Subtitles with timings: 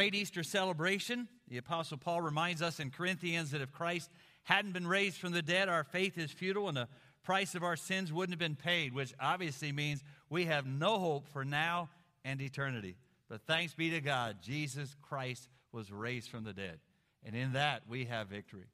[0.00, 1.28] Great Easter celebration.
[1.48, 4.10] The Apostle Paul reminds us in Corinthians that if Christ
[4.44, 6.88] hadn't been raised from the dead, our faith is futile and the
[7.22, 11.28] price of our sins wouldn't have been paid, which obviously means we have no hope
[11.28, 11.90] for now
[12.24, 12.96] and eternity.
[13.28, 16.78] But thanks be to God, Jesus Christ was raised from the dead.
[17.22, 18.68] And in that, we have victory.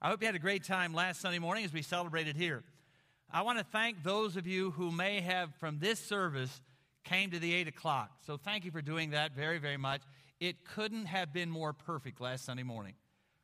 [0.00, 2.64] I hope you had a great time last Sunday morning as we celebrated here.
[3.30, 6.62] I want to thank those of you who may have, from this service,
[7.04, 8.10] came to the 8 o'clock.
[8.26, 10.00] So thank you for doing that very, very much.
[10.42, 12.94] It couldn't have been more perfect last Sunday morning.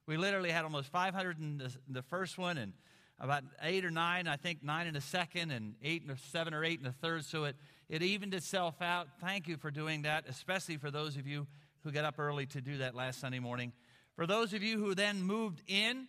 [0.09, 2.73] We literally had almost 500 in the, the first one and
[3.21, 6.65] about eight or nine, I think nine in the second, and eight and seven or
[6.65, 7.25] eight in the third.
[7.25, 7.55] So it,
[7.89, 9.07] it evened itself out.
[9.21, 11.47] Thank you for doing that, especially for those of you
[11.85, 13.73] who got up early to do that last Sunday morning.
[14.17, 16.09] For those of you who then moved in,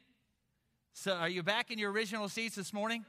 [0.93, 3.05] so are you back in your original seats this morning?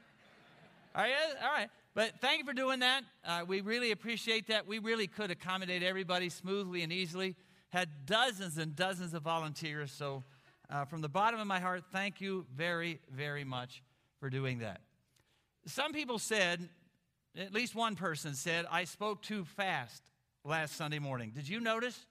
[0.93, 1.15] Are you?
[1.43, 1.69] All right.
[1.95, 3.03] But thank you for doing that.
[3.25, 4.67] Uh, we really appreciate that.
[4.67, 7.35] We really could accommodate everybody smoothly and easily.
[7.71, 9.91] Had dozens and dozens of volunteers.
[9.91, 10.23] So,
[10.69, 13.81] uh, from the bottom of my heart, thank you very, very much
[14.19, 14.81] for doing that.
[15.65, 16.69] Some people said,
[17.37, 20.03] at least one person said, I spoke too fast
[20.43, 21.31] last Sunday morning.
[21.33, 22.05] Did you notice?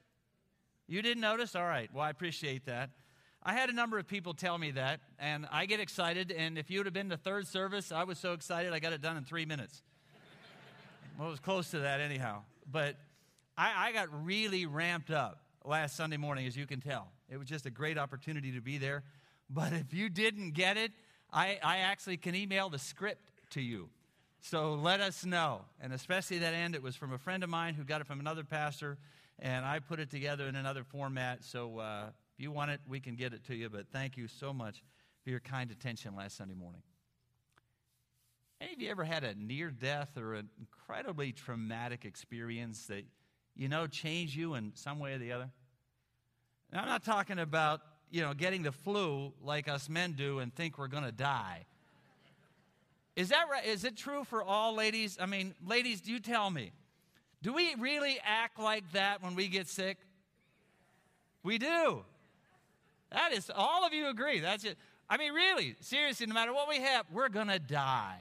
[0.89, 1.55] You didn't notice?
[1.55, 1.91] All right.
[1.93, 2.91] Well, I appreciate that.
[3.43, 6.31] I had a number of people tell me that, and I get excited.
[6.31, 8.93] And if you would have been the third service, I was so excited I got
[8.93, 9.83] it done in three minutes.
[11.19, 12.43] well, it was close to that, anyhow.
[12.71, 12.97] But
[13.57, 17.09] I, I got really ramped up last Sunday morning, as you can tell.
[17.29, 19.03] It was just a great opportunity to be there.
[19.49, 20.93] But if you didn't get it,
[21.33, 23.89] I, I actually can email the script to you.
[24.41, 25.63] So let us know.
[25.81, 28.21] And especially that end, it was from a friend of mine who got it from
[28.21, 28.97] another pastor,
[29.39, 31.45] and I put it together in another format.
[31.45, 33.69] So uh, if you want it, we can get it to you.
[33.69, 34.83] But thank you so much
[35.23, 36.83] for your kind attention last Sunday morning.
[38.61, 43.05] Any of you ever had a near death or an incredibly traumatic experience that
[43.61, 45.51] you know change you in some way or the other?
[46.73, 50.55] Now, I'm not talking about you know, getting the flu like us men do and
[50.55, 51.65] think we're going to die.
[53.17, 53.65] Is that right?
[53.65, 55.19] Is it true for all ladies?
[55.21, 56.73] I mean, ladies, do you tell me?
[57.43, 59.99] Do we really act like that when we get sick?
[61.43, 62.05] We do.
[63.13, 64.41] That is, all of you agree.
[64.41, 64.77] That's it.
[65.09, 68.21] I mean, really, seriously, no matter what we have, we're going to die.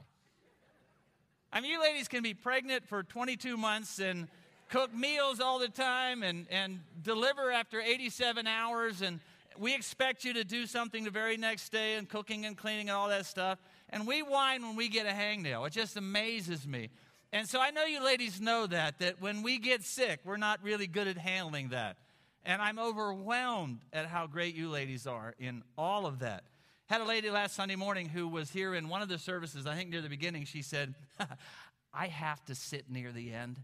[1.52, 4.28] I mean, you ladies can be pregnant for 22 months and
[4.70, 9.20] cook meals all the time and, and deliver after 87 hours and
[9.58, 12.96] we expect you to do something the very next day and cooking and cleaning and
[12.96, 13.58] all that stuff.
[13.90, 15.66] And we whine when we get a hangnail.
[15.66, 16.88] It just amazes me.
[17.32, 20.62] And so I know you ladies know that, that when we get sick, we're not
[20.62, 21.98] really good at handling that.
[22.44, 26.44] And I'm overwhelmed at how great you ladies are in all of that.
[26.88, 29.74] Had a lady last Sunday morning who was here in one of the services, I
[29.74, 30.44] think near the beginning.
[30.46, 30.94] She said,
[31.94, 33.58] I have to sit near the end.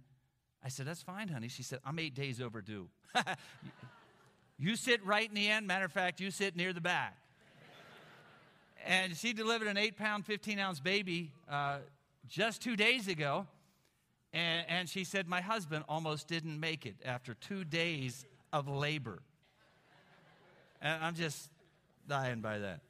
[0.64, 1.48] I said, That's fine, honey.
[1.48, 2.88] She said, I'm eight days overdue.
[4.58, 5.66] You sit right in the end.
[5.66, 7.16] Matter of fact, you sit near the back.
[8.86, 11.78] and she delivered an eight pound, 15 ounce baby uh,
[12.26, 13.46] just two days ago.
[14.32, 19.18] And, and she said, My husband almost didn't make it after two days of labor.
[20.80, 21.50] And I'm just
[22.08, 22.80] dying by that.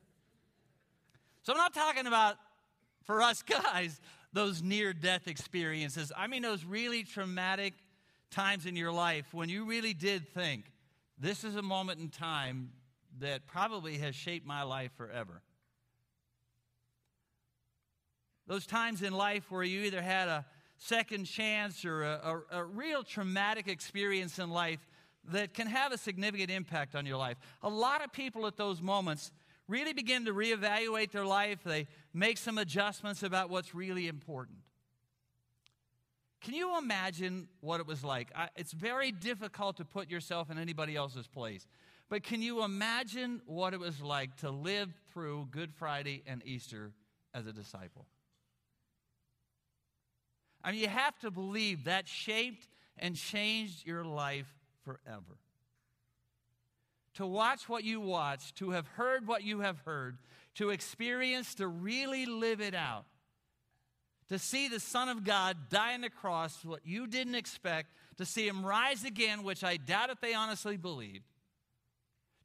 [1.43, 2.37] So I'm not talking about,
[3.04, 4.00] for us guys,
[4.36, 6.12] those near death experiences.
[6.14, 7.72] I mean, those really traumatic
[8.30, 10.70] times in your life when you really did think,
[11.19, 12.69] this is a moment in time
[13.20, 15.41] that probably has shaped my life forever.
[18.47, 20.44] Those times in life where you either had a
[20.76, 24.86] second chance or a, a, a, real traumatic experience in life
[25.24, 27.38] that can have a significant impact on your life.
[27.62, 29.32] A lot of people at those moments
[29.68, 31.86] really begin to reevaluate their life, they
[32.16, 34.59] make some adjustments about what's really important.
[36.41, 38.31] Can you imagine what it was like?
[38.34, 41.66] I, it's very difficult to put yourself in anybody else's place.
[42.09, 46.93] But can you imagine what it was like to live through Good Friday and Easter
[47.34, 48.06] as a disciple?
[50.65, 52.66] I mean, you have to believe that shaped
[52.98, 54.47] and changed your life
[54.84, 55.38] forever.
[57.15, 60.18] To watch what you watched, to have heard what you have heard,
[60.56, 63.06] to experience, to really live it out
[64.28, 68.24] to see the Son of God die on the cross, what you didn't expect, to
[68.24, 71.24] see him rise again, which I doubt if they honestly believed,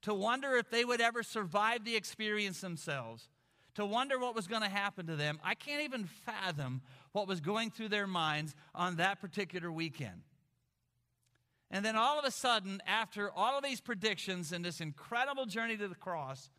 [0.03, 3.29] to wonder if they would ever survive the experience themselves,
[3.75, 5.39] to wonder what was going to happen to them.
[5.43, 6.81] I can't even fathom
[7.13, 10.21] what was going through their minds on that particular weekend.
[11.71, 15.77] And then all of a sudden, after all of these predictions and this incredible journey
[15.77, 16.49] to the cross,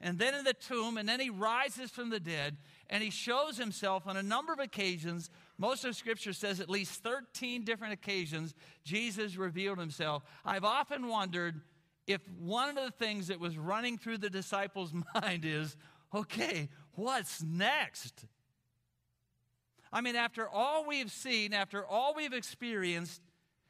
[0.00, 2.56] and then in the tomb, and then he rises from the dead,
[2.90, 7.02] and he shows himself on a number of occasions most of Scripture says at least
[7.02, 8.54] 13 different occasions
[8.84, 10.22] Jesus revealed himself.
[10.44, 11.60] I've often wondered
[12.06, 15.76] if one of the things that was running through the disciples' mind is
[16.14, 18.26] okay, what's next?
[19.92, 23.22] I mean, after all we've seen, after all we've experienced,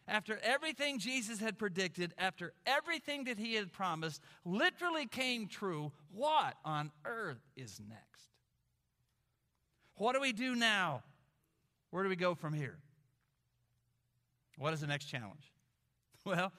[0.09, 6.55] after everything Jesus had predicted, after everything that he had promised literally came true, what
[6.65, 8.31] on earth is next?
[9.97, 11.03] What do we do now?
[11.91, 12.79] Where do we go from here?
[14.59, 15.53] What is the next challenge?
[16.25, 16.51] Well,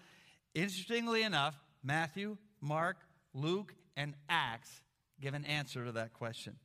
[0.55, 2.95] interestingly enough, Matthew, Mark,
[3.33, 4.81] Luke, and Acts
[5.19, 6.55] give an answer to that question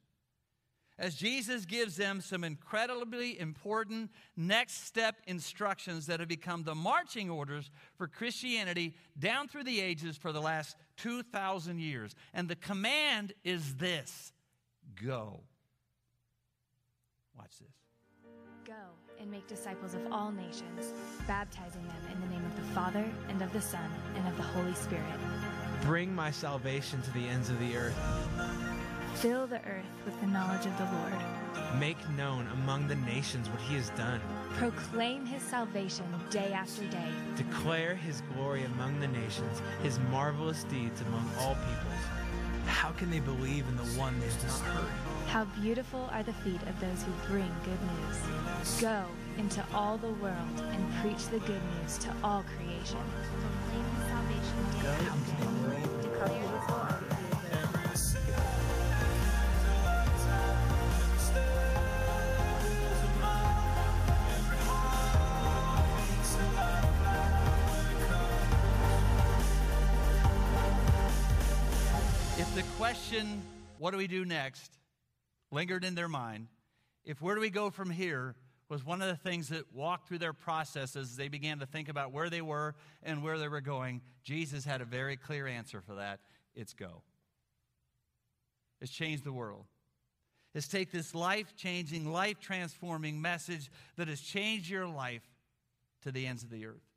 [1.03, 7.29] as Jesus gives them some incredibly important next step instructions that have become the marching
[7.29, 12.15] orders for Christianity down through the ages for the last 2,000 years.
[12.33, 14.33] And the command is this
[15.05, 15.41] go.
[17.37, 17.75] Watch this.
[18.65, 18.73] Go
[19.21, 20.95] and make disciples of all nations,
[21.27, 24.43] baptizing them in the name of the Father, and of the Son, and of the
[24.43, 25.19] Holy Spirit.
[25.83, 27.99] Bring my salvation to the ends of the earth.
[29.15, 31.15] Fill the earth with the knowledge of the Lord.
[31.79, 34.21] Make known among the nations what he has done.
[34.57, 37.09] Proclaim his salvation day after day.
[37.37, 42.05] Declare his glory among the nations, his marvelous deeds among all peoples.
[42.67, 44.91] How can they believe in the one they have not heard?
[45.29, 48.19] How beautiful are the feet of those who bring good news.
[48.81, 49.05] Go
[49.39, 52.99] into all the world and preach the good news to all creation.
[53.71, 54.99] Proclaim his salvation day
[73.13, 73.43] question,
[73.79, 74.73] what do we do next,
[75.51, 76.47] lingered in their mind,
[77.05, 78.35] if where do we go from here
[78.71, 81.91] was one of the things that walked through their processes as they began to think
[81.91, 85.83] about where they were and where they were going, Jesus had a very clear answer
[85.83, 86.21] for that.
[86.55, 87.03] It's go.
[88.81, 89.67] It's changed the world.
[90.55, 95.29] It's take this life changing, life transforming message that has changed your life
[96.03, 96.93] to the ends of the earth.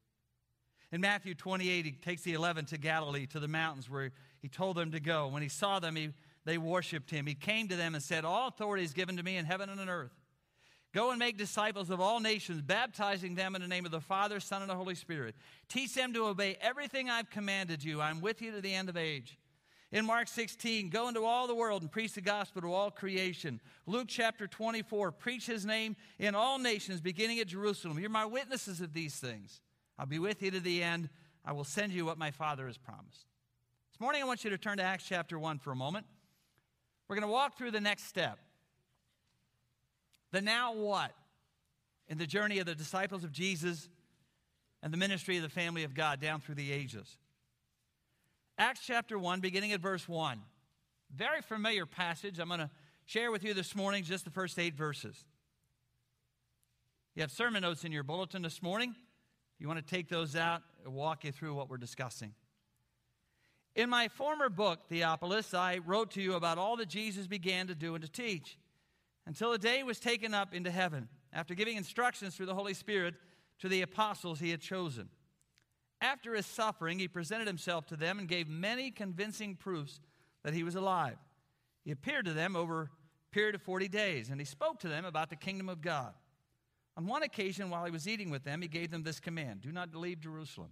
[0.92, 4.12] In Matthew 28, he takes the 11 to Galilee, to the mountains where
[4.46, 5.28] he told them to go.
[5.28, 6.12] When he saw them, he,
[6.46, 7.26] they worshiped him.
[7.26, 9.82] He came to them and said, All authority is given to me in heaven and
[9.82, 10.14] on earth.
[10.94, 14.40] Go and make disciples of all nations, baptizing them in the name of the Father,
[14.40, 15.34] Son, and the Holy Spirit.
[15.68, 18.02] Teach them to obey everything I've commanded you.
[18.02, 19.40] I'm with you to the end of age.
[19.92, 23.60] In Mark 16, go into all the world and preach the gospel to all creation.
[23.88, 27.98] Luke chapter 24, preach his name in all nations, beginning at Jerusalem.
[27.98, 29.60] You're my witnesses of these things.
[29.98, 31.10] I'll be with you to the end.
[31.44, 33.26] I will send you what my Father has promised.
[33.96, 36.06] This morning, I want you to turn to Acts chapter 1 for a moment.
[37.08, 38.38] We're going to walk through the next step.
[40.34, 41.14] The now what
[42.10, 43.88] in the journey of the disciples of Jesus
[44.84, 47.18] and the ministry of the family of God down through the ages.
[48.58, 50.42] Acts chapter 1, beginning at verse 1.
[51.16, 52.38] Very familiar passage.
[52.38, 52.70] I'm going to
[53.06, 55.24] share with you this morning just the first eight verses.
[57.16, 58.90] You have sermon notes in your bulletin this morning.
[58.90, 62.34] If you want to take those out, I'll walk you through what we're discussing.
[63.76, 67.76] In my former book, Theophilus, I wrote to you about all that Jesus began to
[67.76, 68.58] do and to teach
[69.28, 72.74] until the day he was taken up into heaven, after giving instructions through the Holy
[72.74, 73.16] Spirit
[73.60, 75.10] to the apostles he had chosen.
[76.00, 80.00] After his suffering, he presented himself to them and gave many convincing proofs
[80.44, 81.18] that he was alive.
[81.84, 82.90] He appeared to them over a
[83.34, 86.14] period of 40 days, and he spoke to them about the kingdom of God.
[86.96, 89.72] On one occasion, while he was eating with them, he gave them this command Do
[89.72, 90.70] not leave Jerusalem.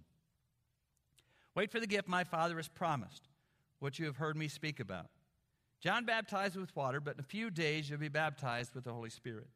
[1.54, 3.28] Wait for the gift my Father has promised,
[3.78, 5.06] what you have heard me speak about.
[5.80, 9.10] John baptized with water, but in a few days you'll be baptized with the Holy
[9.10, 9.46] Spirit.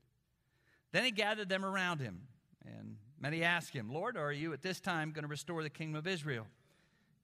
[0.92, 2.20] Then he gathered them around him,
[2.64, 5.96] and many asked him, Lord, are you at this time going to restore the kingdom
[5.96, 6.46] of Israel?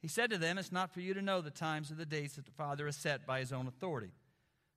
[0.01, 2.37] He said to them, It's not for you to know the times or the dates
[2.37, 4.13] that the Father has set by his own authority,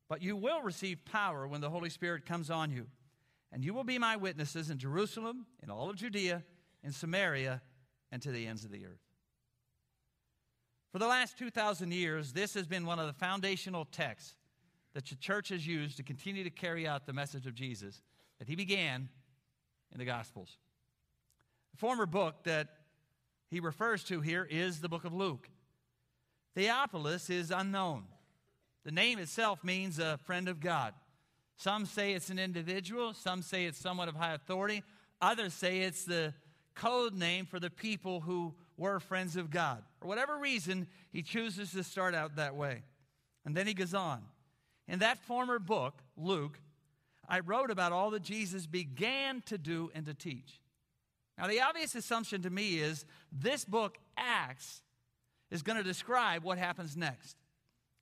[0.08, 2.88] but you will receive power when the Holy Spirit comes on you,
[3.52, 6.44] and you will be my witnesses in Jerusalem, in all of Judea,
[6.84, 7.62] in Samaria,
[8.12, 9.07] and to the ends of the earth.
[10.98, 14.34] For the last 2,000 years, this has been one of the foundational texts
[14.96, 18.02] that the church has used to continue to carry out the message of Jesus
[18.40, 19.08] that he began
[19.92, 20.58] in the Gospels.
[21.70, 22.70] The former book that
[23.52, 25.48] he refers to here is the book of Luke.
[26.56, 28.06] Theophilus is unknown.
[28.84, 30.96] The name itself means a friend of God.
[31.58, 34.82] Some say it's an individual, some say it's someone of high authority,
[35.22, 36.34] others say it's the
[36.74, 39.84] code name for the people who were friends of God.
[40.00, 42.84] For whatever reason, he chooses to start out that way.
[43.46, 44.22] And then he goes on.
[44.88, 46.60] In that former book, Luke,
[47.28, 50.62] I wrote about all that Jesus began to do and to teach.
[51.38, 54.82] Now, the obvious assumption to me is this book, Acts,
[55.52, 57.36] is going to describe what happens next.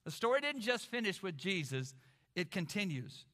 [0.05, 1.95] The story didn't just finish with Jesus,
[2.35, 3.25] it continues.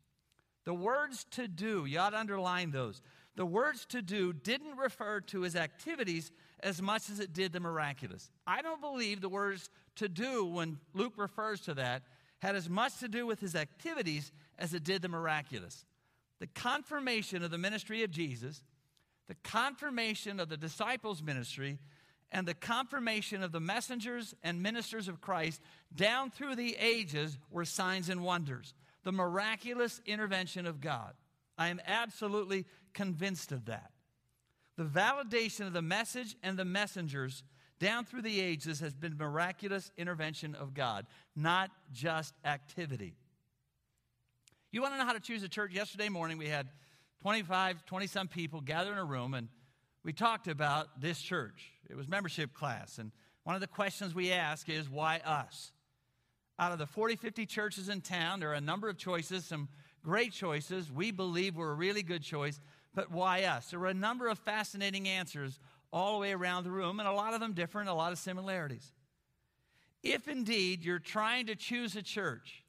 [0.64, 3.02] The words to do, you ought to underline those.
[3.36, 6.32] The words to do didn't refer to his activities
[6.64, 8.30] as much as it did the miraculous.
[8.46, 12.04] I don't believe the words to do, when Luke refers to that,
[12.40, 15.86] had as much to do with his activities as it did the miraculous.
[16.40, 18.64] The confirmation of the ministry of Jesus,
[19.28, 21.78] the confirmation of the disciples' ministry,
[22.32, 25.62] and the confirmation of the messengers and ministers of Christ
[25.94, 28.74] down through the ages were signs and wonders.
[29.04, 31.14] The miraculous intervention of God.
[31.58, 33.91] I am absolutely convinced of that.
[34.78, 37.44] The validation of the message and the messengers
[37.80, 43.16] down through the ages has been miraculous intervention of God, not just activity.
[44.72, 45.74] You want to know how to choose a church?
[45.74, 46.68] Yesterday morning, we had
[47.22, 49.50] 25, 20 some people gather in a room, and
[50.04, 51.72] we talked about this church.
[51.90, 52.98] It was membership class.
[52.98, 53.12] And
[53.44, 55.72] one of the questions we ask is, why us?
[56.58, 59.68] Out of the 40, 50 churches in town, there are a number of choices, some
[60.04, 60.92] great choices.
[60.92, 62.60] We believe we're a really good choice,
[62.94, 63.70] but why us?
[63.70, 65.60] There were a number of fascinating answers
[65.94, 68.18] all the way around the room, and a lot of them different, a lot of
[68.18, 68.92] similarities.
[70.04, 72.64] If indeed you're trying to choose a church,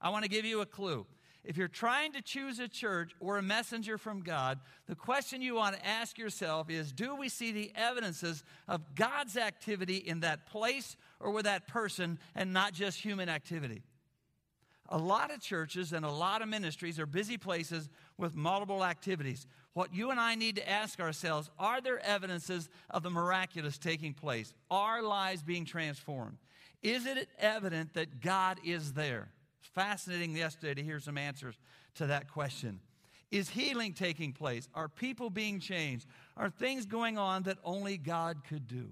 [0.00, 1.06] I want to give you a clue.
[1.44, 5.54] If you're trying to choose a church or a messenger from God, the question you
[5.54, 10.46] want to ask yourself is Do we see the evidences of God's activity in that
[10.46, 13.82] place or with that person and not just human activity?
[14.90, 17.88] A lot of churches and a lot of ministries are busy places
[18.18, 19.46] with multiple activities.
[19.72, 24.12] What you and I need to ask ourselves are there evidences of the miraculous taking
[24.12, 24.52] place?
[24.70, 26.36] Are lives being transformed?
[26.82, 29.28] Is it evident that God is there?
[29.74, 31.56] fascinating yesterday to hear some answers
[31.96, 32.80] to that question.
[33.30, 34.68] Is healing taking place?
[34.74, 36.06] Are people being changed?
[36.36, 38.86] Are things going on that only God could do?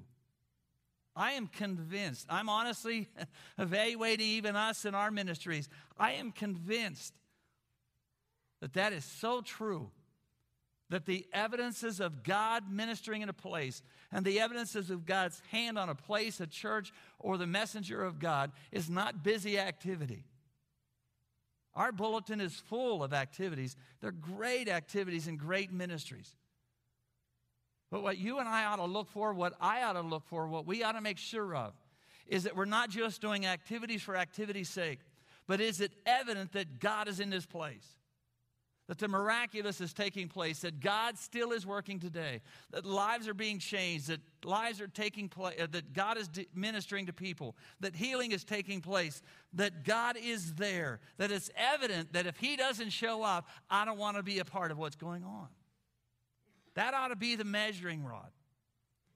[1.14, 3.08] I am convinced, I'm honestly
[3.58, 5.68] evaluating even us in our ministries.
[5.98, 7.14] I am convinced
[8.60, 9.90] that that is so true.
[10.88, 15.78] That the evidences of God ministering in a place and the evidences of God's hand
[15.78, 20.24] on a place, a church, or the messenger of God is not busy activity.
[21.74, 23.74] Our bulletin is full of activities.
[24.00, 26.36] They're great activities and great ministries.
[27.92, 30.48] But what you and I ought to look for, what I ought to look for,
[30.48, 31.74] what we ought to make sure of,
[32.26, 35.00] is that we're not just doing activities for activity's sake,
[35.46, 37.86] but is it evident that God is in this place?
[38.88, 43.32] that the miraculous is taking place, that God still is working today, that lives are
[43.32, 47.94] being changed, that lives are taking place, uh, that God is ministering to people, that
[47.94, 49.22] healing is taking place,
[49.54, 53.98] that God is there, that it's evident that if He doesn't show up, I don't
[53.98, 55.48] want to be a part of what's going on.
[56.74, 58.30] That ought to be the measuring rod.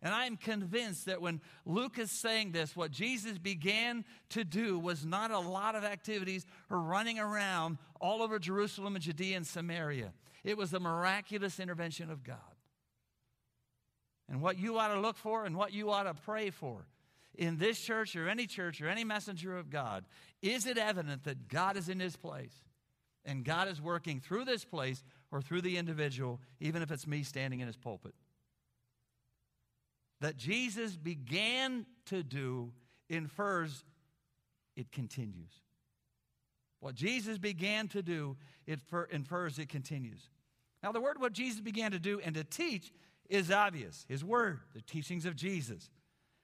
[0.03, 4.79] And I am convinced that when Luke is saying this, what Jesus began to do
[4.79, 9.47] was not a lot of activities or running around all over Jerusalem and Judea and
[9.47, 10.13] Samaria.
[10.45, 12.37] It was a miraculous intervention of God.
[14.29, 16.87] And what you ought to look for and what you ought to pray for
[17.35, 20.05] in this church or any church or any messenger of God
[20.43, 22.55] is it evident that God is in this place
[23.25, 27.23] and God is working through this place or through the individual, even if it's me
[27.23, 28.15] standing in his pulpit?
[30.21, 32.73] that Jesus began to do
[33.09, 33.85] infers
[34.77, 35.51] it continues.
[36.81, 38.81] What Jesus began to do, it
[39.11, 40.29] infers it continues.
[40.83, 42.93] Now, the word what Jesus began to do and to teach
[43.29, 44.05] is obvious.
[44.09, 45.91] His word, the teachings of Jesus,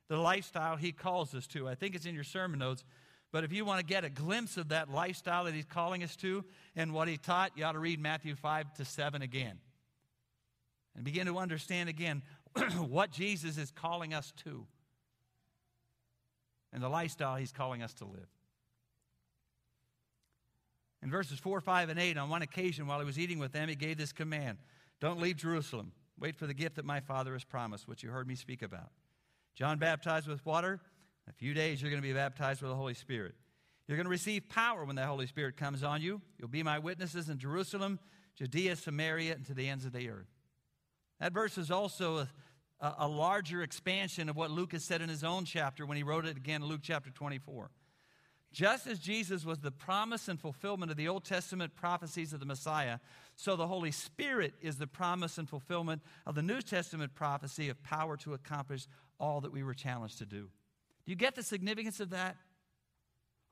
[0.09, 1.69] the lifestyle he calls us to.
[1.69, 2.85] I think it's in your sermon notes.
[3.33, 6.15] But if you want to get a glimpse of that lifestyle that he's calling us
[6.17, 6.45] to
[6.77, 9.59] and what he taught, you ought to read Matthew 5 to 7 again.
[10.95, 12.23] And begin to understand again
[12.77, 14.67] what Jesus is calling us to
[16.73, 18.29] and the lifestyle he's calling us to live.
[21.03, 23.69] In verses 4, 5, and 8, on one occasion while he was eating with them,
[23.69, 24.59] he gave this command
[25.01, 25.93] Don't leave Jerusalem.
[26.19, 28.91] Wait for the gift that my Father has promised, which you heard me speak about.
[29.57, 30.81] John baptized with water.
[31.27, 33.35] In a few days, you're going to be baptized with the Holy Spirit.
[33.87, 36.21] You're going to receive power when the Holy Spirit comes on you.
[36.39, 37.99] You'll be my witnesses in Jerusalem,
[38.37, 40.31] Judea, Samaria, and to the ends of the earth.
[41.21, 42.27] That verse is also
[42.81, 46.03] a, a, larger expansion of what Luke has said in his own chapter when he
[46.03, 47.71] wrote it again, in Luke chapter 24.
[48.53, 52.47] Just as Jesus was the promise and fulfillment of the Old Testament prophecies of the
[52.47, 52.99] Messiah,
[53.35, 57.83] so the Holy Spirit is the promise and fulfillment of the New Testament prophecy of
[57.83, 58.87] power to accomplish
[59.19, 60.51] all that we were challenged to do.
[61.05, 62.37] Do you get the significance of that?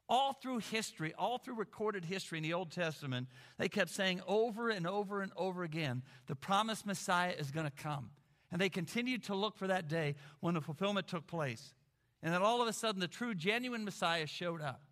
[0.09, 3.29] All through history, all through recorded history in the Old Testament,
[3.59, 7.73] they kept saying over and over and over again, the promised Messiah is going to
[7.73, 8.11] come.
[8.51, 11.75] And they continued to look for that day when the fulfillment took place.
[12.23, 14.83] And then all of a sudden, the true, genuine Messiah showed up.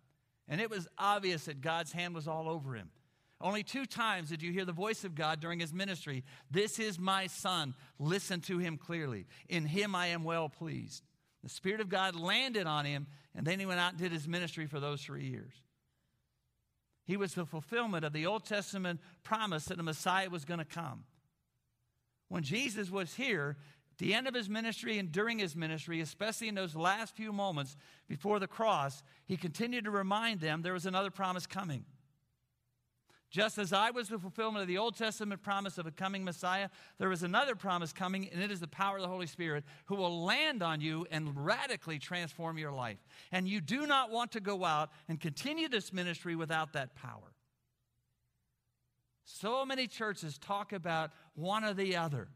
[0.47, 2.89] And it was obvious that God's hand was all over him.
[3.41, 6.99] Only two times did you hear the voice of God during his ministry This is
[6.99, 7.73] my son.
[7.97, 9.27] Listen to him clearly.
[9.47, 11.03] In him I am well pleased.
[11.43, 14.27] The Spirit of God landed on him, and then he went out and did his
[14.27, 15.53] ministry for those three years.
[17.05, 20.65] He was the fulfillment of the Old Testament promise that the Messiah was going to
[20.65, 21.05] come.
[22.27, 23.57] When Jesus was here,
[23.91, 27.33] at the end of his ministry and during his ministry, especially in those last few
[27.33, 27.75] moments
[28.07, 31.85] before the cross, he continued to remind them there was another promise coming.
[33.29, 36.69] Just as I was the fulfillment of the Old Testament promise of a coming Messiah,
[36.97, 39.95] there is another promise coming, and it is the power of the Holy Spirit who
[39.95, 42.97] will land on you and radically transform your life.
[43.31, 47.33] And you do not want to go out and continue this ministry without that power.
[49.25, 52.29] So many churches talk about one or the other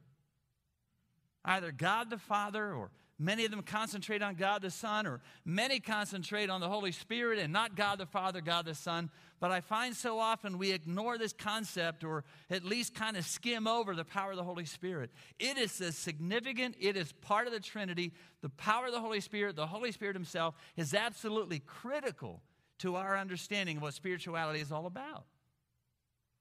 [1.45, 5.79] either God the Father or Many of them concentrate on God the Son, or many
[5.79, 9.09] concentrate on the Holy Spirit and not God the Father, God the Son.
[9.43, 13.67] But I find so often we ignore this concept or at least kind of skim
[13.67, 15.11] over the power of the Holy Spirit.
[15.37, 18.13] It is as significant, it is part of the Trinity.
[18.39, 22.41] The power of the Holy Spirit, the Holy Spirit Himself, is absolutely critical
[22.79, 25.25] to our understanding of what spirituality is all about.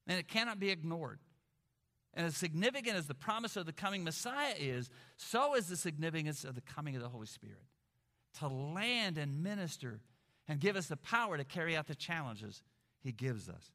[0.07, 1.19] And it cannot be ignored.
[2.15, 6.45] And as significant as the promise of the coming Messiah is, so is the significance
[6.45, 7.65] of the coming of the Holy Spirit
[8.39, 10.03] to land and minister
[10.47, 12.63] and give us the power to carry out the challenges
[13.03, 13.71] He gives us.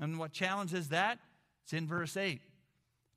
[0.00, 1.18] And what challenge is that?
[1.62, 2.40] It's in verse 8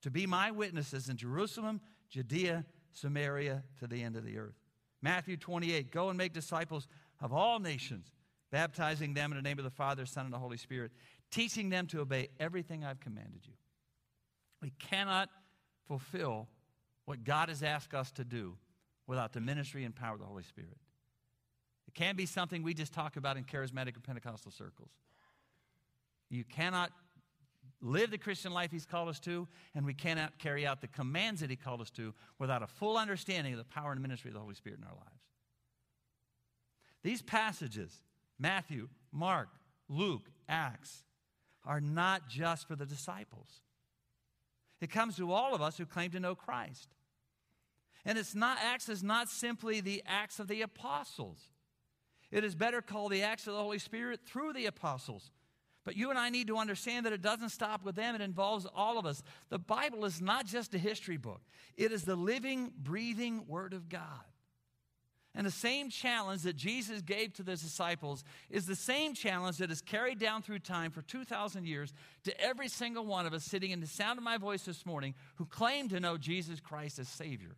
[0.04, 4.56] to be my witnesses in Jerusalem, Judea, Samaria, to the end of the earth.
[5.02, 6.88] Matthew 28 Go and make disciples
[7.22, 8.12] of all nations,
[8.52, 10.92] baptizing them in the name of the Father, Son, and the Holy Spirit,
[11.32, 13.54] teaching them to obey everything I've commanded you.
[14.62, 15.30] We cannot
[15.88, 16.48] fulfill
[17.06, 18.56] what God has asked us to do
[19.08, 20.78] without the ministry and power of the Holy Spirit.
[21.88, 24.90] It can't be something we just talk about in charismatic or Pentecostal circles.
[26.30, 26.92] You cannot
[27.82, 31.42] live the Christian life He's called us to, and we cannot carry out the commands
[31.42, 34.34] that He called us to without a full understanding of the power and ministry of
[34.34, 35.22] the Holy Spirit in our lives.
[37.04, 38.02] These passages,
[38.40, 39.50] Matthew, Mark,
[39.88, 41.04] Luke, Acts,
[41.64, 43.62] are not just for the disciples.
[44.82, 46.90] It comes to all of us who claim to know Christ.
[48.06, 51.40] And it's not Acts is not simply the acts of the apostles.
[52.32, 55.32] It is better called the acts of the Holy Spirit through the apostles.
[55.88, 58.68] But you and I need to understand that it doesn't stop with them, it involves
[58.76, 59.24] all of us.
[59.48, 61.40] The Bible is not just a history book,
[61.78, 64.04] it is the living, breathing Word of God.
[65.34, 69.72] And the same challenge that Jesus gave to the disciples is the same challenge that
[69.72, 71.94] is carried down through time for 2,000 years
[72.26, 75.16] to every single one of us sitting in the sound of my voice this morning
[75.36, 77.56] who claim to know Jesus Christ as Savior.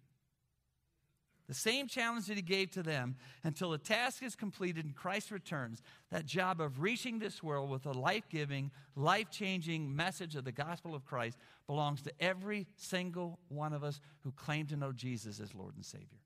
[1.49, 5.31] The same challenge that he gave to them until the task is completed and Christ
[5.31, 5.81] returns,
[6.11, 10.51] that job of reaching this world with a life giving, life changing message of the
[10.51, 15.39] gospel of Christ belongs to every single one of us who claim to know Jesus
[15.39, 16.21] as Lord and Savior.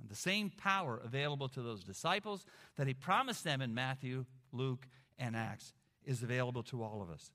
[0.00, 2.44] And the same power available to those disciples
[2.76, 4.86] that he promised them in Matthew, Luke,
[5.18, 5.72] and Acts
[6.04, 7.32] is available to all of us.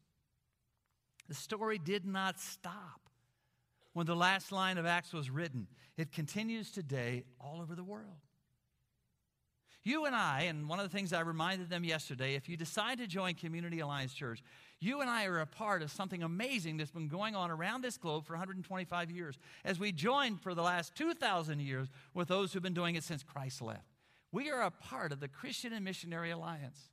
[1.28, 3.03] The story did not stop
[3.94, 8.18] when the last line of Acts was written, it continues today all over the world.
[9.84, 13.00] You and I, and one of the things I reminded them yesterday, if you decide
[13.00, 14.42] to join Community Alliance Church,
[14.80, 17.98] you and I are a part of something amazing that's been going on around this
[17.98, 22.64] globe for 125 years as we join for the last 2,000 years with those who've
[22.64, 23.86] been doing it since Christ left.
[24.32, 26.90] We are a part of the Christian and Missionary Alliance.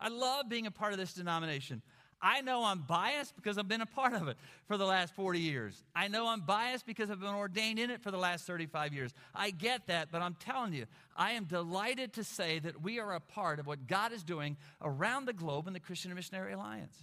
[0.00, 1.82] I love being a part of this denomination.
[2.22, 4.36] I know I'm biased because I've been a part of it
[4.68, 5.82] for the last 40 years.
[5.94, 9.12] I know I'm biased because I've been ordained in it for the last 35 years.
[9.34, 13.14] I get that, but I'm telling you, I am delighted to say that we are
[13.14, 16.94] a part of what God is doing around the globe in the Christian Missionary Alliance.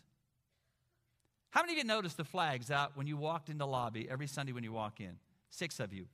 [1.49, 4.27] How many of you noticed the flags out when you walked in the lobby every
[4.27, 5.17] Sunday when you walk in?
[5.49, 6.05] Six of you.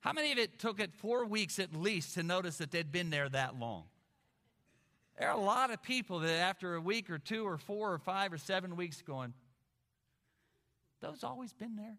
[0.00, 3.10] How many of it took it four weeks at least to notice that they'd been
[3.10, 3.84] there that long?
[5.18, 7.98] There are a lot of people that after a week or two or four or
[7.98, 9.34] five or seven weeks going,
[11.00, 11.98] those always been there.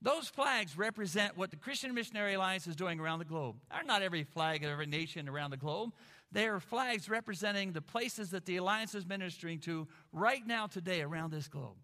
[0.00, 3.56] Those flags represent what the Christian Missionary Alliance is doing around the globe.
[3.70, 5.92] They're not every flag of every nation around the globe.
[6.30, 11.00] They are flags representing the places that the Alliance is ministering to right now, today,
[11.00, 11.76] around this globe.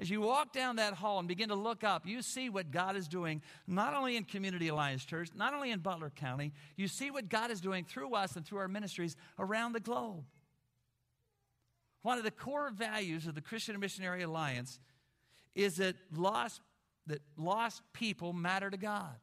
[0.00, 2.94] As you walk down that hall and begin to look up, you see what God
[2.96, 7.10] is doing, not only in Community Alliance Church, not only in Butler County, you see
[7.10, 10.24] what God is doing through us and through our ministries around the globe.
[12.02, 14.78] One of the core values of the Christian Missionary Alliance
[15.56, 16.60] is that lost,
[17.08, 19.16] that lost people matter to God.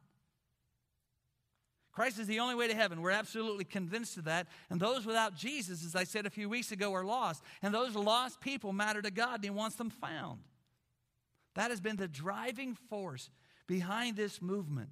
[1.90, 3.00] Christ is the only way to heaven.
[3.00, 4.48] We're absolutely convinced of that.
[4.68, 7.42] And those without Jesus, as I said a few weeks ago, are lost.
[7.62, 10.40] And those lost people matter to God, and He wants them found.
[11.56, 13.30] That has been the driving force
[13.66, 14.90] behind this movement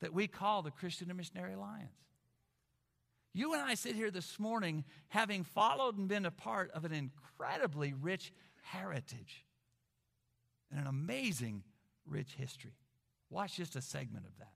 [0.00, 1.96] that we call the Christian and Missionary Alliance.
[3.32, 6.92] You and I sit here this morning having followed and been a part of an
[6.92, 9.46] incredibly rich heritage
[10.70, 11.62] and an amazing
[12.06, 12.76] rich history.
[13.30, 14.52] Watch just a segment of that.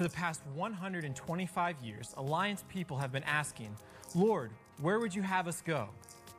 [0.00, 3.76] For the past 125 years, Alliance people have been asking,
[4.14, 5.90] Lord, where would you have us go?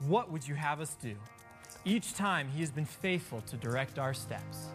[0.07, 1.13] What would you have us do?
[1.85, 4.69] Each time, He has been faithful to direct our steps.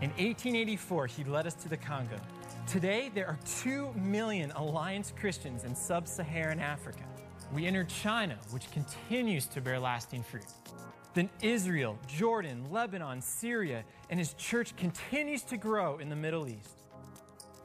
[0.00, 2.16] In 1884, He led us to the Congo.
[2.66, 7.04] Today, there are 2 million Alliance Christians in sub Saharan Africa.
[7.52, 10.46] We entered China, which continues to bear lasting fruit.
[11.12, 16.79] Then Israel, Jordan, Lebanon, Syria, and His church continues to grow in the Middle East.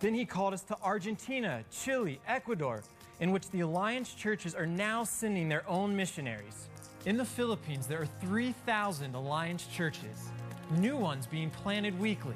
[0.05, 2.83] Then he called us to Argentina, Chile, Ecuador,
[3.21, 6.69] in which the Alliance churches are now sending their own missionaries.
[7.07, 10.29] In the Philippines, there are 3,000 Alliance churches,
[10.77, 12.35] new ones being planted weekly.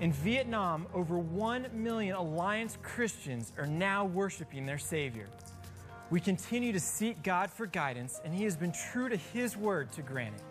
[0.00, 5.28] In Vietnam, over 1 million Alliance Christians are now worshiping their Savior.
[6.10, 9.90] We continue to seek God for guidance, and He has been true to His word
[9.92, 10.42] to grant it.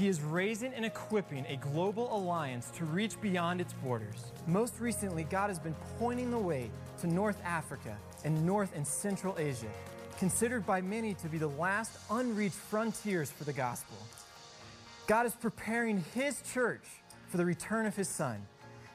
[0.00, 4.32] He is raising and equipping a global alliance to reach beyond its borders.
[4.46, 6.70] Most recently, God has been pointing the way
[7.02, 9.68] to North Africa and North and Central Asia,
[10.18, 13.98] considered by many to be the last unreached frontiers for the gospel.
[15.06, 16.86] God is preparing His church
[17.28, 18.40] for the return of His Son.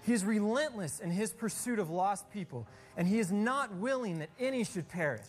[0.07, 2.65] He is relentless in His pursuit of lost people,
[2.97, 5.21] and He is not willing that any should perish.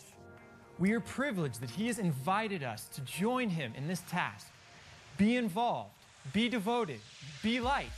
[0.79, 4.47] We are privileged that He has invited us to join Him in this task
[5.17, 5.93] be involved,
[6.33, 7.01] be devoted,
[7.43, 7.91] be light.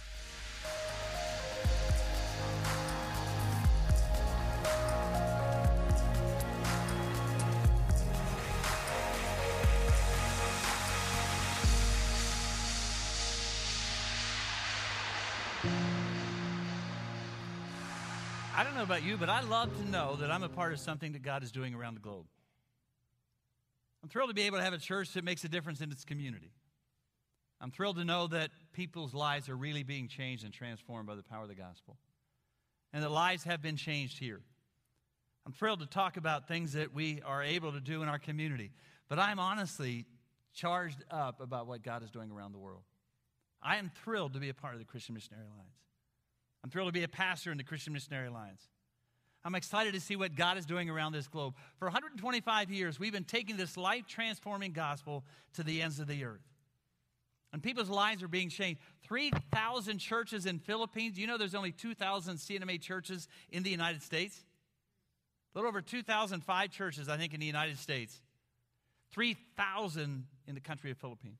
[18.55, 20.81] I don't know about you, but I love to know that I'm a part of
[20.81, 22.27] something that God is doing around the globe.
[24.03, 26.05] I'm thrilled to be able to have a church that makes a difference in its
[26.05, 26.51] community.
[27.61, 31.23] I'm thrilled to know that people's lives are really being changed and transformed by the
[31.23, 31.97] power of the gospel.
[32.93, 34.41] And that lives have been changed here.
[35.45, 38.71] I'm thrilled to talk about things that we are able to do in our community.
[39.09, 40.07] But I'm honestly
[40.55, 42.83] charged up about what God is doing around the world.
[43.63, 45.75] I am thrilled to be a part of the Christian Missionary Alliance.
[46.63, 48.63] I'm thrilled to be a pastor in the Christian Missionary Alliance.
[49.45, 51.55] I'm excited to see what God is doing around this globe.
[51.79, 56.25] For 125 years, we've been taking this life transforming gospel to the ends of the
[56.25, 56.43] earth.
[57.53, 58.81] And people's lives are being changed.
[59.05, 61.19] 3,000 churches in Philippines.
[61.19, 64.45] You know there's only 2,000 CNMA churches in the United States?
[65.55, 68.21] A little over 2,005 churches, I think, in the United States.
[69.13, 71.39] 3,000 in the country of Philippines.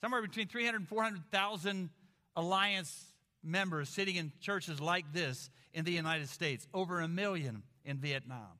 [0.00, 1.90] Somewhere between 300 and 400,000
[2.34, 3.04] alliance
[3.44, 6.66] members sitting in churches like this in the United States.
[6.74, 8.58] Over a million in Vietnam.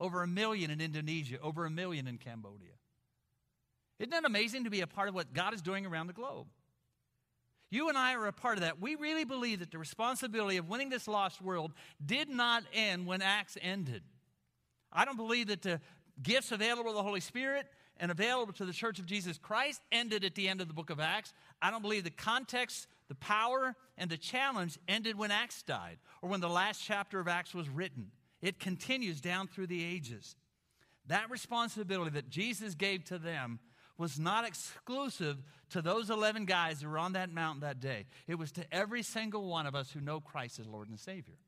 [0.00, 1.38] Over a million in Indonesia.
[1.40, 2.72] Over a million in Cambodia.
[4.04, 6.46] Isn't that amazing to be a part of what God is doing around the globe?
[7.70, 8.78] You and I are a part of that.
[8.78, 11.72] We really believe that the responsibility of winning this lost world
[12.04, 14.02] did not end when Acts ended.
[14.92, 15.80] I don't believe that the
[16.22, 20.22] gifts available to the Holy Spirit and available to the Church of Jesus Christ ended
[20.22, 21.32] at the end of the book of Acts.
[21.62, 26.28] I don't believe the context, the power, and the challenge ended when Acts died or
[26.28, 28.10] when the last chapter of Acts was written.
[28.42, 30.36] It continues down through the ages.
[31.06, 33.60] That responsibility that Jesus gave to them
[33.96, 38.06] was not exclusive to those 11 guys who were on that mountain that day.
[38.26, 41.38] It was to every single one of us who know Christ as Lord and Savior.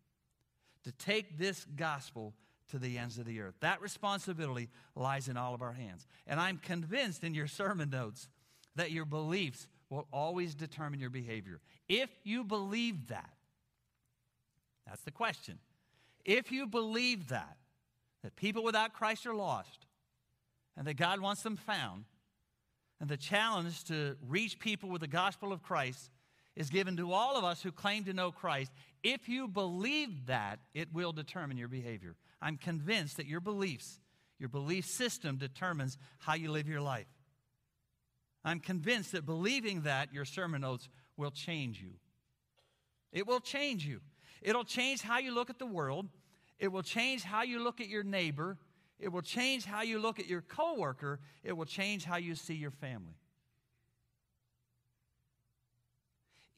[0.84, 2.34] To take this gospel
[2.70, 3.54] to the ends of the earth.
[3.60, 6.06] That responsibility lies in all of our hands.
[6.26, 8.28] And I'm convinced in your sermon notes
[8.76, 11.60] that your beliefs will always determine your behavior.
[11.88, 13.30] If you believe that,
[14.86, 15.58] that's the question.
[16.24, 17.56] If you believe that,
[18.22, 19.86] that people without Christ are lost
[20.76, 22.04] and that God wants them found,
[23.00, 26.10] and the challenge to reach people with the gospel of Christ
[26.54, 28.72] is given to all of us who claim to know Christ.
[29.02, 32.16] If you believe that, it will determine your behavior.
[32.40, 34.00] I'm convinced that your beliefs,
[34.38, 37.06] your belief system determines how you live your life.
[38.44, 41.94] I'm convinced that believing that, your sermon notes will change you.
[43.12, 44.00] It will change you.
[44.40, 46.06] It'll change how you look at the world.
[46.58, 48.56] It will change how you look at your neighbor.
[48.98, 51.20] It will change how you look at your coworker.
[51.44, 53.16] It will change how you see your family.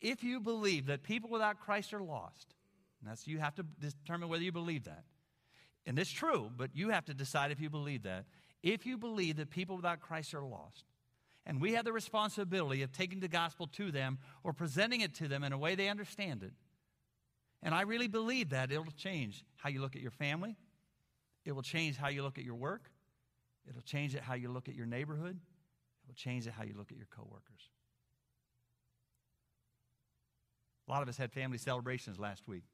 [0.01, 2.55] If you believe that people without Christ are lost,
[3.01, 5.05] and that's you have to determine whether you believe that.
[5.87, 8.27] And it's true, but you have to decide if you believe that.
[8.63, 10.85] If you believe that people without Christ are lost,
[11.47, 15.29] and we have the responsibility of taking the gospel to them or presenting it to
[15.29, 16.53] them in a way they understand it.
[17.63, 20.57] And I really believe that it'll change how you look at your family.
[21.49, 22.91] It will change how you look at your work.
[23.67, 25.35] It'll change it how you look at your neighborhood.
[25.35, 27.71] It will change it how you look at your coworkers.
[30.87, 32.65] A lot of us had family celebrations last week.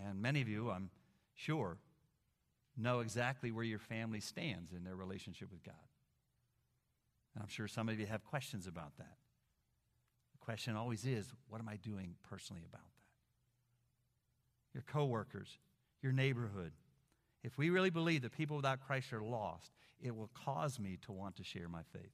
[0.00, 0.90] And many of you, I'm
[1.34, 1.78] sure,
[2.76, 5.74] know exactly where your family stands in their relationship with God.
[7.34, 9.16] And I'm sure some of you have questions about that.
[10.34, 13.02] The question always is what am I doing personally about that?
[14.72, 15.58] Your coworkers,
[16.00, 16.70] your neighborhood.
[17.44, 19.70] If we really believe that people without Christ are lost,
[20.02, 22.10] it will cause me to want to share my faith.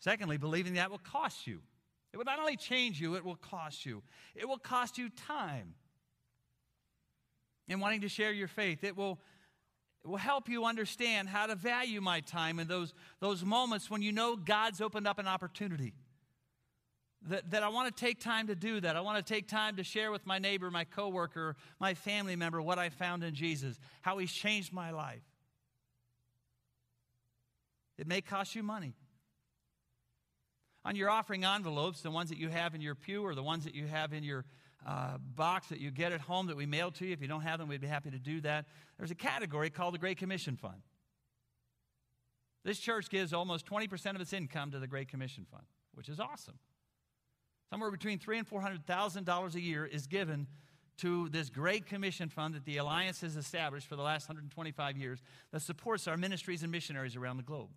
[0.00, 1.60] Secondly, believing that will cost you.
[2.12, 4.02] It will not only change you, it will cost you.
[4.34, 5.74] It will cost you time
[7.68, 8.82] in wanting to share your faith.
[8.82, 9.18] It will,
[10.02, 14.00] it will help you understand how to value my time in those, those moments when
[14.00, 15.92] you know God's opened up an opportunity.
[17.28, 18.94] That, that I want to take time to do that.
[18.94, 22.62] I want to take time to share with my neighbor, my coworker, my family member
[22.62, 25.22] what I found in Jesus, how he's changed my life.
[27.98, 28.94] It may cost you money
[30.86, 33.64] on your offering envelopes, the ones that you have in your pew or the ones
[33.64, 34.44] that you have in your
[34.86, 37.40] uh, box that you get at home that we mail to you, if you don't
[37.40, 38.66] have them, we'd be happy to do that.
[38.96, 40.80] There's a category called the Great Commission Fund.
[42.64, 46.20] This church gives almost 20% of its income to the Great Commission Fund, which is
[46.20, 46.58] awesome.
[47.70, 50.46] Somewhere between three and four hundred thousand dollars a year is given
[50.98, 55.22] to this Great Commission Fund that the Alliance has established for the last 125 years
[55.52, 57.68] that supports our ministries and missionaries around the globe.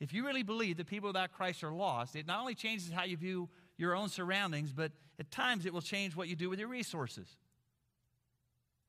[0.00, 3.04] If you really believe that people without Christ are lost, it not only changes how
[3.04, 6.58] you view your own surroundings, but at times it will change what you do with
[6.58, 7.36] your resources.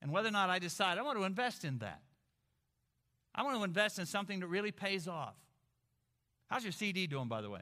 [0.02, 2.02] And whether or not I decide I want to invest in that,
[3.34, 5.36] I want to invest in something that really pays off.
[6.48, 7.62] How's your CD doing, by the way?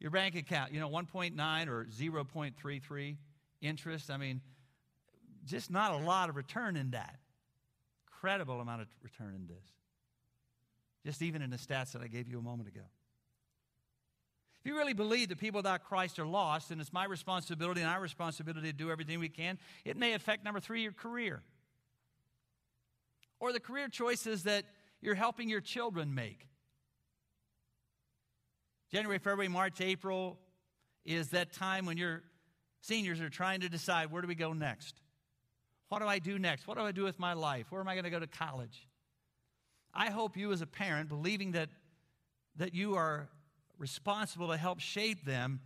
[0.00, 3.16] Your bank account, you know, 1.9 or 0.33
[3.60, 4.10] interest.
[4.10, 4.40] I mean,
[5.44, 7.16] just not a lot of return in that.
[8.08, 9.64] Incredible amount of return in this
[11.04, 12.82] just even in the stats that I gave you a moment ago.
[14.60, 17.88] If you really believe that people without Christ are lost, and it's my responsibility and
[17.88, 21.42] our responsibility to do everything we can, it may affect number three, your career.
[23.38, 24.66] Or the career choices that
[25.00, 26.46] you're helping your children make.
[28.90, 30.38] January, February, March, April
[31.04, 32.22] is that time when your
[32.80, 34.96] seniors are trying to decide where do we go next?
[35.88, 36.66] What do I do next?
[36.66, 37.66] What do I do with my life?
[37.70, 38.88] Where am I going to go to college?
[39.92, 41.68] I hope you, as a parent, believing that,
[42.56, 43.28] that you are
[43.78, 45.60] responsible to help shape them,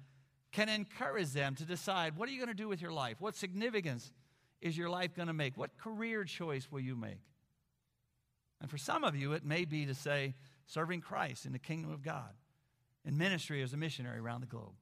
[0.52, 3.16] can encourage them to decide what are you going to do with your life?
[3.20, 4.12] What significance
[4.60, 5.58] is your life going to make?
[5.58, 7.20] What career choice will you make?
[8.60, 10.34] And for some of you, it may be to say,
[10.66, 12.30] serving Christ in the kingdom of God,
[13.04, 14.72] in ministry as a missionary around the globe.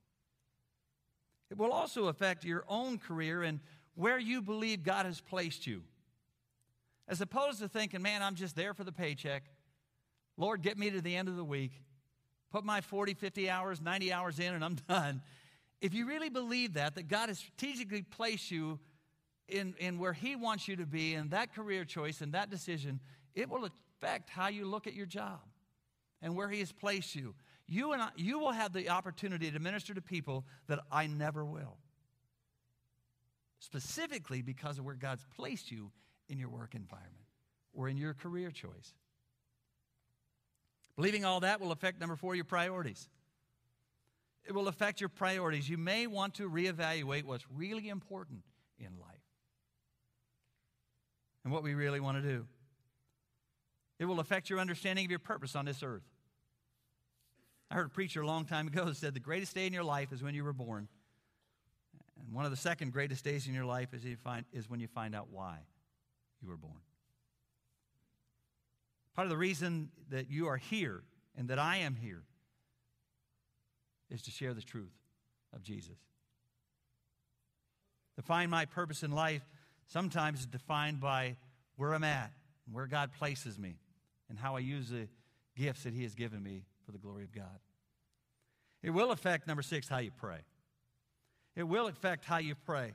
[1.50, 3.60] It will also affect your own career and
[3.94, 5.82] where you believe God has placed you.
[7.08, 9.44] As opposed to thinking, man, I'm just there for the paycheck.
[10.38, 11.72] Lord, get me to the end of the week.
[12.50, 15.22] Put my 40, 50 hours, 90 hours in, and I'm done.
[15.80, 18.78] If you really believe that, that God has strategically placed you
[19.48, 23.00] in, in where He wants you to be, and that career choice and that decision,
[23.34, 25.40] it will affect how you look at your job
[26.22, 27.34] and where He has placed you.
[27.72, 31.42] You and I, you will have the opportunity to minister to people that I never
[31.42, 31.78] will.
[33.60, 35.90] Specifically because of where God's placed you
[36.28, 37.24] in your work environment
[37.72, 38.92] or in your career choice.
[40.96, 43.08] Believing all that will affect, number four, your priorities.
[44.44, 45.66] It will affect your priorities.
[45.66, 48.42] You may want to reevaluate what's really important
[48.78, 49.24] in life
[51.42, 52.46] and what we really want to do.
[53.98, 56.11] It will affect your understanding of your purpose on this earth.
[57.72, 60.12] I heard a preacher a long time ago said the greatest day in your life
[60.12, 60.88] is when you were born.
[62.20, 64.78] And one of the second greatest days in your life is, you find, is when
[64.78, 65.56] you find out why
[66.42, 66.82] you were born.
[69.16, 71.02] Part of the reason that you are here
[71.34, 72.24] and that I am here
[74.10, 74.92] is to share the truth.
[75.54, 75.96] of Jesus.
[78.16, 79.42] To find my purpose in life
[79.86, 81.36] sometimes is defined by
[81.76, 82.32] where I'm at,
[82.70, 83.76] where God places me,
[84.28, 85.08] and how I use the
[85.56, 87.58] gifts that He has given me for the glory of God.
[88.82, 90.38] It will affect, number six, how you pray.
[91.54, 92.92] It will affect how you pray.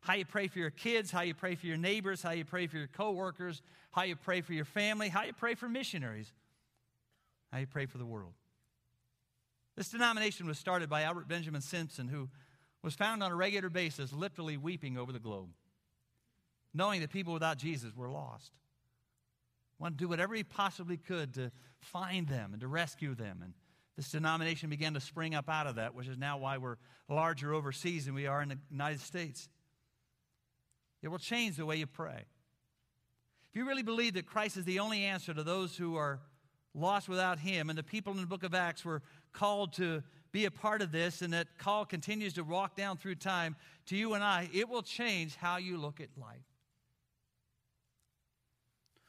[0.00, 2.66] How you pray for your kids, how you pray for your neighbors, how you pray
[2.66, 6.30] for your coworkers, how you pray for your family, how you pray for missionaries,
[7.52, 8.34] how you pray for the world.
[9.76, 12.28] This denomination was started by Albert Benjamin Simpson, who
[12.82, 15.48] was found on a regular basis literally weeping over the globe,
[16.74, 18.52] knowing that people without Jesus were lost.
[19.84, 23.40] Wanted to do whatever he possibly could to find them and to rescue them.
[23.44, 23.52] And
[23.96, 27.52] this denomination began to spring up out of that, which is now why we're larger
[27.52, 29.46] overseas than we are in the United States.
[31.02, 32.24] It will change the way you pray.
[33.50, 36.18] If you really believe that Christ is the only answer to those who are
[36.72, 39.02] lost without Him, and the people in the book of Acts were
[39.34, 43.16] called to be a part of this, and that call continues to walk down through
[43.16, 43.54] time
[43.88, 46.53] to you and I, it will change how you look at life.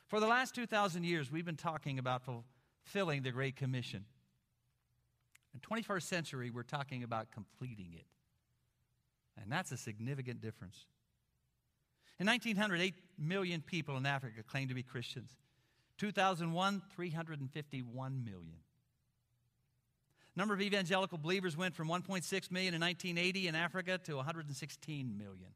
[0.07, 4.05] For the last 2,000 years, we've been talking about fulfilling the Great Commission.
[5.53, 8.05] In 21st century, we're talking about completing it.
[9.41, 10.85] And that's a significant difference.
[12.19, 15.31] In 1900, 8 million people in Africa claimed to be Christians.
[15.97, 18.59] 2001, 351 million.
[20.35, 25.51] Number of evangelical believers went from 1.6 million in 1980 in Africa to 116 million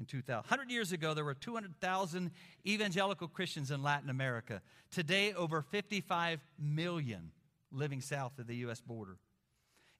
[0.00, 0.34] in 2000.
[0.34, 2.30] 100 years ago, there were 200,000
[2.66, 4.62] evangelical Christians in Latin America.
[4.90, 7.30] Today, over 55 million
[7.70, 8.80] living south of the U.S.
[8.80, 9.18] border.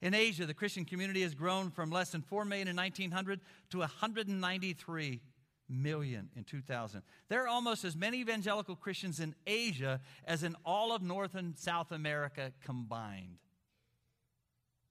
[0.01, 3.77] In Asia, the Christian community has grown from less than 4 million in 1900 to
[3.77, 5.21] 193
[5.69, 7.03] million in 2000.
[7.29, 11.57] There are almost as many evangelical Christians in Asia as in all of North and
[11.57, 13.37] South America combined.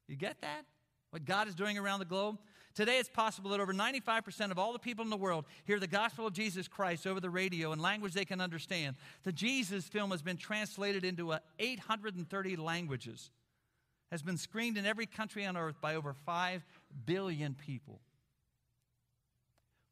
[0.07, 0.65] You get that?
[1.11, 2.39] What God is doing around the globe?
[2.81, 5.87] Today, it's possible that over 95% of all the people in the world hear the
[5.87, 8.97] gospel of Jesus Christ over the radio in language they can understand.
[9.23, 13.31] The Jesus film has been translated into 830 languages,
[14.11, 16.65] has been screened in every country on earth by over 5
[17.05, 18.01] billion people.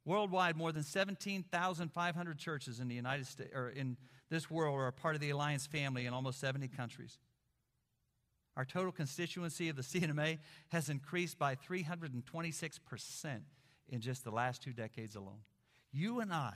[0.06, 3.98] Worldwide, more than 17,500 churches in the United States or in
[4.30, 7.18] this world are a part of the Alliance family in almost 70 countries.
[8.58, 10.34] Our total constituency of the C&MA
[10.70, 13.40] has increased by 326%
[13.88, 15.40] in just the last two decades alone.
[15.92, 16.52] You and I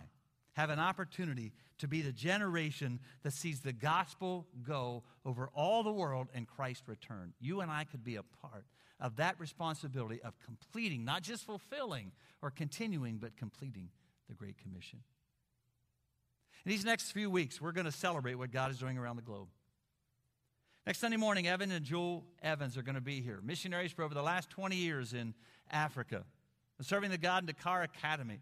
[0.55, 5.93] have an opportunity to be the generation that sees the gospel go over all the
[5.93, 7.33] world and Christ return.
[7.41, 8.67] You and I could be a part
[9.01, 12.11] of that responsibility of completing, not just fulfilling
[12.43, 13.89] or continuing, but completing
[14.29, 14.99] the Great Commission.
[16.67, 19.23] In these next few weeks, we're going to celebrate what God is doing around the
[19.23, 19.49] globe.
[20.85, 23.39] Next Sunday morning, Evan and Jewel Evans are going to be here.
[23.41, 25.33] Missionaries for over the last 20 years in
[25.71, 26.25] Africa,
[26.81, 28.41] serving the God in Dakar Academy.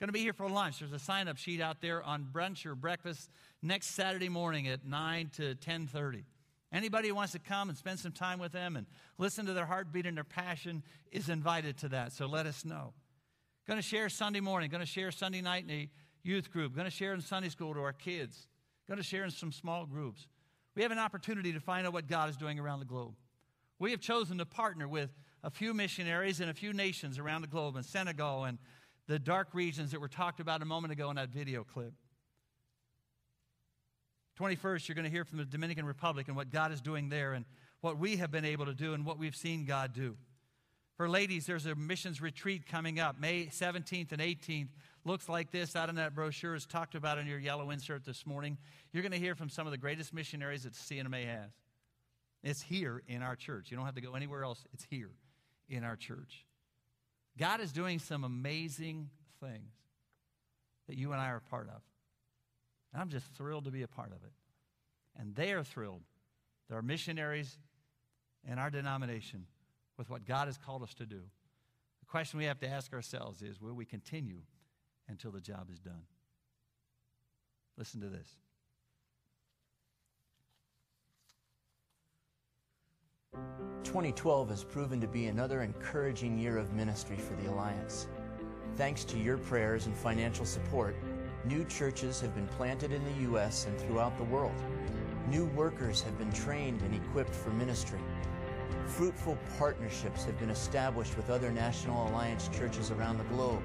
[0.00, 0.78] Going to be here for lunch.
[0.78, 3.28] There's a sign-up sheet out there on brunch or breakfast
[3.60, 6.24] next Saturday morning at 9 to 10:30.
[6.72, 8.86] Anybody who wants to come and spend some time with them and
[9.18, 12.12] listen to their heartbeat and their passion is invited to that.
[12.12, 12.94] So let us know.
[13.66, 14.70] Going to share Sunday morning.
[14.70, 15.90] Going to share Sunday night in a
[16.22, 16.74] youth group.
[16.74, 18.48] Going to share in Sunday school to our kids.
[18.86, 20.26] Going to share in some small groups
[20.78, 23.12] we have an opportunity to find out what God is doing around the globe.
[23.80, 25.10] We have chosen to partner with
[25.42, 28.58] a few missionaries in a few nations around the globe, in Senegal and
[29.08, 31.94] the dark regions that were talked about a moment ago in that video clip.
[34.38, 37.32] 21st, you're going to hear from the Dominican Republic and what God is doing there
[37.32, 37.44] and
[37.80, 40.16] what we have been able to do and what we've seen God do.
[40.96, 44.68] For ladies, there's a missions retreat coming up May 17th and 18th
[45.08, 48.26] looks like this out in that brochure is talked about in your yellow insert this
[48.26, 48.58] morning.
[48.92, 51.50] You're going to hear from some of the greatest missionaries that C&MA has.
[52.44, 53.70] It's here in our church.
[53.70, 55.10] You don't have to go anywhere else, it's here
[55.68, 56.44] in our church.
[57.38, 59.72] God is doing some amazing things
[60.88, 61.80] that you and I are a part of.
[62.92, 64.32] And I'm just thrilled to be a part of it.
[65.18, 66.02] And they are thrilled.
[66.68, 67.58] There are missionaries
[68.46, 69.46] in our denomination
[69.96, 71.20] with what God has called us to do.
[72.00, 74.40] The question we have to ask ourselves is will we continue
[75.08, 76.02] until the job is done.
[77.76, 78.28] Listen to this.
[83.84, 88.08] Twenty twelve has proven to be another encouraging year of ministry for the Alliance.
[88.74, 90.96] Thanks to your prayers and financial support,
[91.44, 93.66] new churches have been planted in the U.S.
[93.66, 94.54] and throughout the world.
[95.30, 98.00] New workers have been trained and equipped for ministry.
[98.86, 103.62] Fruitful partnerships have been established with other National Alliance churches around the globe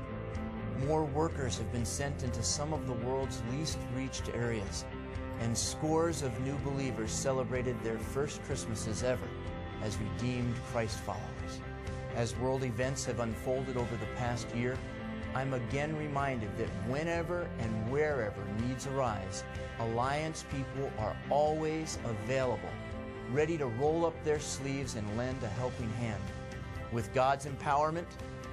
[0.81, 4.85] more workers have been sent into some of the world's least reached areas,
[5.39, 9.27] and scores of new believers celebrated their first Christmases ever
[9.81, 11.59] as redeemed Christ followers.
[12.15, 14.77] As world events have unfolded over the past year,
[15.35, 19.43] I'm again reminded that whenever and wherever needs arise,
[19.79, 22.69] Alliance people are always available,
[23.31, 26.21] ready to roll up their sleeves and lend a helping hand.
[26.91, 28.05] With God's empowerment,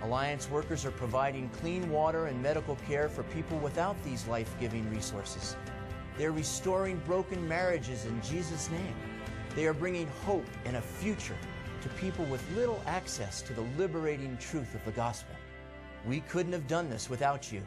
[0.03, 4.88] Alliance workers are providing clean water and medical care for people without these life giving
[4.90, 5.57] resources.
[6.16, 8.94] They're restoring broken marriages in Jesus' name.
[9.55, 11.36] They are bringing hope and a future
[11.82, 15.34] to people with little access to the liberating truth of the gospel.
[16.07, 17.62] We couldn't have done this without you.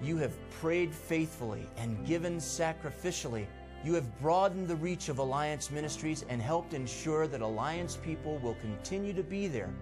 [0.00, 3.46] You have prayed faithfully and given sacrificially.
[3.84, 8.56] You have broadened the reach of Alliance Ministries and helped ensure that Alliance people will
[8.60, 9.72] continue to be there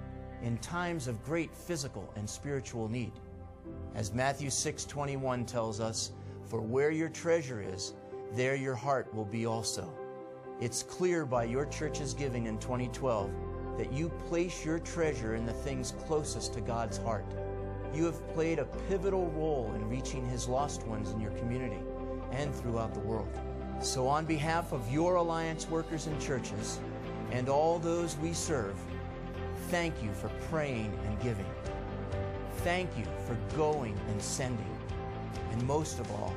[0.44, 3.12] in times of great physical and spiritual need.
[3.94, 6.12] As Matthew 6:21 tells us,
[6.44, 7.94] "For where your treasure is,
[8.32, 9.88] there your heart will be also."
[10.60, 13.30] It's clear by your church's giving in 2012
[13.78, 17.24] that you place your treasure in the things closest to God's heart.
[17.94, 21.82] You have played a pivotal role in reaching His lost ones in your community
[22.32, 23.30] and throughout the world.
[23.80, 26.80] So, on behalf of your Alliance workers and churches
[27.32, 28.76] and all those we serve,
[29.74, 31.50] thank you for praying and giving.
[32.58, 34.78] Thank you for going and sending.
[35.50, 36.32] And most of all,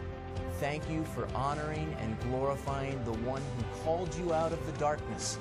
[0.59, 5.37] thank you for honoring and glorifying the one who called you out of the darkness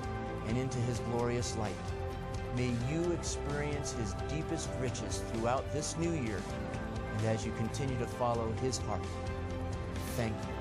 [0.46, 1.72] and into his glorious light.
[2.54, 6.42] May you experience his deepest riches throughout this new year
[7.16, 9.00] and as you continue to follow his heart.
[10.18, 10.55] Thank you.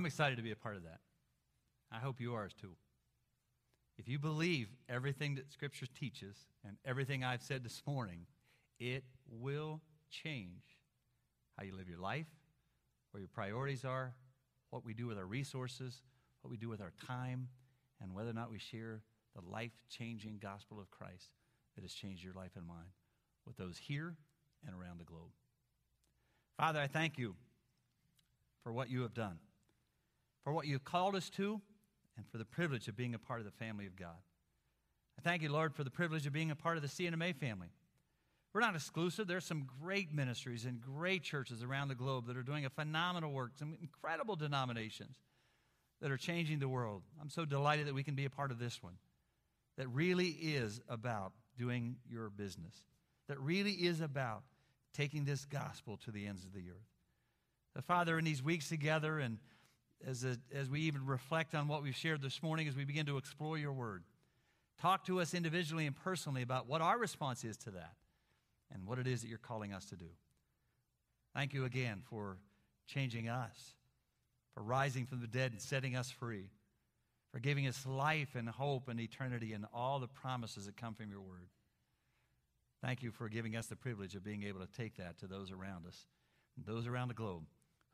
[0.00, 1.00] I'm excited to be a part of that.
[1.92, 2.70] I hope you are too.
[3.98, 8.20] If you believe everything that Scripture teaches and everything I've said this morning,
[8.78, 10.62] it will change
[11.58, 12.28] how you live your life,
[13.10, 14.14] where your priorities are,
[14.70, 16.00] what we do with our resources,
[16.40, 17.48] what we do with our time,
[18.00, 19.02] and whether or not we share
[19.36, 21.34] the life changing gospel of Christ
[21.74, 22.94] that has changed your life and mine
[23.46, 24.16] with those here
[24.66, 25.34] and around the globe.
[26.56, 27.34] Father, I thank you
[28.62, 29.40] for what you have done,
[30.44, 31.60] for what you've called us to,
[32.16, 34.16] and for the privilege of being a part of the family of God.
[35.18, 37.68] I thank you, Lord, for the privilege of being a part of the C&MA family.
[38.52, 39.26] We're not exclusive.
[39.26, 43.32] There's some great ministries and great churches around the globe that are doing a phenomenal
[43.32, 45.16] work, some incredible denominations
[46.00, 47.02] that are changing the world.
[47.20, 48.94] I'm so delighted that we can be a part of this one
[49.76, 52.74] that really is about doing your business,
[53.28, 54.42] that really is about
[54.92, 56.88] taking this gospel to the ends of the earth.
[57.76, 59.38] The Father, in these weeks together, and
[60.06, 63.06] as, a, as we even reflect on what we've shared this morning, as we begin
[63.06, 64.02] to explore your word,
[64.80, 67.94] talk to us individually and personally about what our response is to that
[68.72, 70.08] and what it is that you're calling us to do.
[71.34, 72.38] Thank you again for
[72.86, 73.74] changing us,
[74.54, 76.50] for rising from the dead and setting us free,
[77.32, 81.10] for giving us life and hope and eternity and all the promises that come from
[81.10, 81.48] your word.
[82.82, 85.52] Thank you for giving us the privilege of being able to take that to those
[85.52, 86.06] around us,
[86.56, 87.44] those around the globe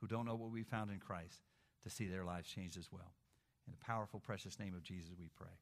[0.00, 1.40] who don't know what we found in Christ,
[1.87, 3.14] to see their lives changed as well.
[3.66, 5.55] In the powerful, precious name of Jesus, we pray.